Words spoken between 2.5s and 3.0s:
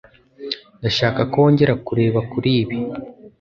ibi